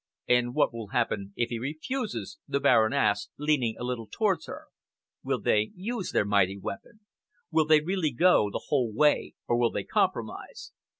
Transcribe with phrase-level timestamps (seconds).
[0.27, 4.65] "And what will happen if he refuses?" the Baron asked, leaning a little towards her.
[5.23, 7.01] "Will they use their mighty weapon?
[7.51, 10.71] Will they really go the whole way, or will they compromise?"